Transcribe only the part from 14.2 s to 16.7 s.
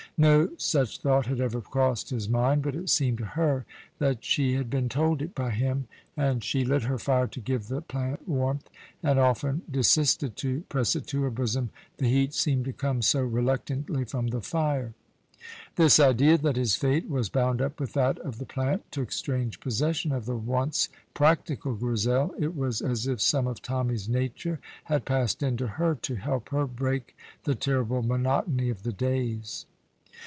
the fire. This idea that